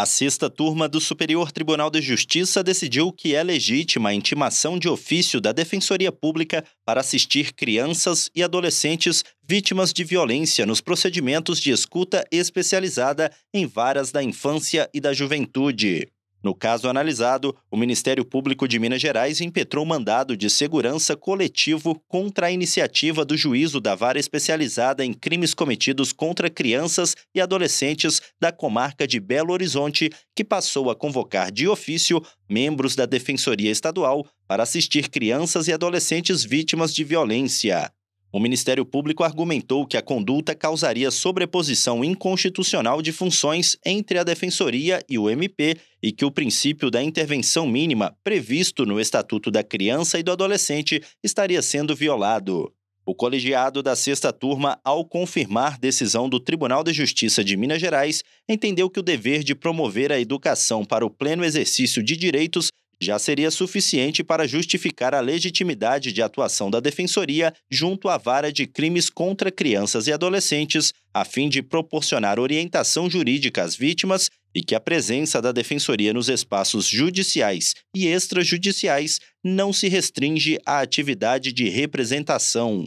A 0.00 0.06
sexta 0.06 0.48
turma 0.48 0.88
do 0.88 0.98
Superior 0.98 1.52
Tribunal 1.52 1.90
de 1.90 2.00
Justiça 2.00 2.64
decidiu 2.64 3.12
que 3.12 3.34
é 3.34 3.42
legítima 3.42 4.08
a 4.08 4.14
intimação 4.14 4.78
de 4.78 4.88
ofício 4.88 5.42
da 5.42 5.52
Defensoria 5.52 6.10
Pública 6.10 6.64
para 6.86 7.02
assistir 7.02 7.52
crianças 7.52 8.30
e 8.34 8.42
adolescentes 8.42 9.22
vítimas 9.46 9.92
de 9.92 10.02
violência 10.02 10.64
nos 10.64 10.80
procedimentos 10.80 11.60
de 11.60 11.70
escuta 11.70 12.24
especializada 12.32 13.30
em 13.52 13.66
varas 13.66 14.10
da 14.10 14.22
infância 14.22 14.88
e 14.94 15.02
da 15.02 15.12
juventude. 15.12 16.08
No 16.42 16.54
caso 16.54 16.88
analisado, 16.88 17.54
o 17.70 17.76
Ministério 17.76 18.24
Público 18.24 18.66
de 18.66 18.78
Minas 18.78 19.00
Gerais 19.00 19.42
impetrou 19.42 19.84
mandado 19.84 20.34
de 20.34 20.48
segurança 20.48 21.14
coletivo 21.14 22.00
contra 22.08 22.46
a 22.46 22.50
iniciativa 22.50 23.24
do 23.24 23.36
juízo 23.36 23.78
da 23.78 23.94
vara 23.94 24.18
especializada 24.18 25.04
em 25.04 25.12
crimes 25.12 25.52
cometidos 25.52 26.12
contra 26.12 26.48
crianças 26.48 27.14
e 27.34 27.40
adolescentes 27.42 28.22
da 28.40 28.50
comarca 28.50 29.06
de 29.06 29.20
Belo 29.20 29.52
Horizonte, 29.52 30.10
que 30.34 30.42
passou 30.42 30.90
a 30.90 30.96
convocar 30.96 31.52
de 31.52 31.68
ofício 31.68 32.22
membros 32.48 32.96
da 32.96 33.04
Defensoria 33.04 33.70
Estadual 33.70 34.26
para 34.48 34.62
assistir 34.62 35.10
crianças 35.10 35.68
e 35.68 35.72
adolescentes 35.72 36.42
vítimas 36.42 36.94
de 36.94 37.04
violência. 37.04 37.92
O 38.32 38.38
Ministério 38.38 38.84
Público 38.84 39.24
argumentou 39.24 39.84
que 39.84 39.96
a 39.96 40.02
conduta 40.02 40.54
causaria 40.54 41.10
sobreposição 41.10 42.04
inconstitucional 42.04 43.02
de 43.02 43.10
funções 43.10 43.76
entre 43.84 44.18
a 44.18 44.22
Defensoria 44.22 45.04
e 45.08 45.18
o 45.18 45.28
MP 45.28 45.76
e 46.00 46.12
que 46.12 46.24
o 46.24 46.30
princípio 46.30 46.92
da 46.92 47.02
intervenção 47.02 47.66
mínima 47.66 48.16
previsto 48.22 48.86
no 48.86 49.00
Estatuto 49.00 49.50
da 49.50 49.64
Criança 49.64 50.16
e 50.16 50.22
do 50.22 50.30
Adolescente 50.30 51.02
estaria 51.24 51.60
sendo 51.60 51.96
violado. 51.96 52.72
O 53.04 53.14
colegiado 53.16 53.82
da 53.82 53.96
sexta 53.96 54.32
turma, 54.32 54.78
ao 54.84 55.04
confirmar 55.04 55.76
decisão 55.76 56.28
do 56.28 56.38
Tribunal 56.38 56.84
de 56.84 56.92
Justiça 56.92 57.42
de 57.42 57.56
Minas 57.56 57.80
Gerais, 57.80 58.22
entendeu 58.48 58.88
que 58.88 59.00
o 59.00 59.02
dever 59.02 59.42
de 59.42 59.56
promover 59.56 60.12
a 60.12 60.20
educação 60.20 60.84
para 60.84 61.04
o 61.04 61.10
pleno 61.10 61.44
exercício 61.44 62.00
de 62.04 62.16
direitos 62.16 62.70
já 63.00 63.18
seria 63.18 63.50
suficiente 63.50 64.22
para 64.22 64.46
justificar 64.46 65.14
a 65.14 65.20
legitimidade 65.20 66.12
de 66.12 66.20
atuação 66.20 66.70
da 66.70 66.80
Defensoria 66.80 67.52
junto 67.70 68.08
à 68.08 68.18
vara 68.18 68.52
de 68.52 68.66
crimes 68.66 69.08
contra 69.08 69.50
crianças 69.50 70.06
e 70.06 70.12
adolescentes, 70.12 70.92
a 71.14 71.24
fim 71.24 71.48
de 71.48 71.62
proporcionar 71.62 72.38
orientação 72.38 73.08
jurídica 73.08 73.62
às 73.62 73.74
vítimas 73.74 74.30
e 74.54 74.62
que 74.62 74.74
a 74.74 74.80
presença 74.80 75.40
da 75.40 75.52
Defensoria 75.52 76.12
nos 76.12 76.28
espaços 76.28 76.86
judiciais 76.86 77.74
e 77.94 78.06
extrajudiciais 78.06 79.18
não 79.42 79.72
se 79.72 79.88
restringe 79.88 80.58
à 80.66 80.80
atividade 80.80 81.52
de 81.52 81.68
representação. 81.68 82.86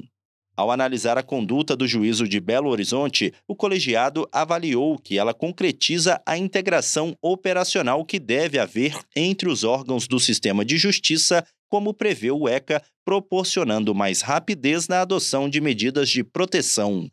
Ao 0.55 0.69
analisar 0.69 1.17
a 1.17 1.23
conduta 1.23 1.75
do 1.75 1.87
juízo 1.87 2.27
de 2.27 2.39
Belo 2.39 2.69
Horizonte, 2.69 3.33
o 3.47 3.55
colegiado 3.55 4.29
avaliou 4.31 4.99
que 4.99 5.17
ela 5.17 5.33
concretiza 5.33 6.21
a 6.27 6.37
integração 6.37 7.17
operacional 7.19 8.05
que 8.05 8.19
deve 8.19 8.59
haver 8.59 8.95
entre 9.15 9.49
os 9.49 9.63
órgãos 9.63 10.07
do 10.07 10.19
sistema 10.19 10.63
de 10.63 10.77
justiça, 10.77 11.43
como 11.67 11.91
prevê 11.91 12.29
o 12.29 12.47
ECA, 12.47 12.83
proporcionando 13.03 13.95
mais 13.95 14.21
rapidez 14.21 14.87
na 14.87 15.01
adoção 15.01 15.49
de 15.49 15.59
medidas 15.59 16.07
de 16.07 16.23
proteção. 16.23 17.09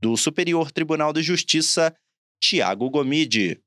Do 0.00 0.16
Superior 0.16 0.72
Tribunal 0.72 1.12
de 1.12 1.22
Justiça, 1.22 1.94
Tiago 2.42 2.90
Gomide. 2.90 3.60